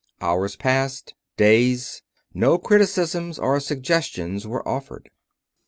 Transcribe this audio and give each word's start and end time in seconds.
Hours 0.19 0.55
passed. 0.55 1.13
Days. 1.37 2.01
No 2.33 2.57
criticisms 2.57 3.37
or 3.37 3.59
suggestions 3.59 4.47
were 4.47 4.67
offered. 4.67 5.11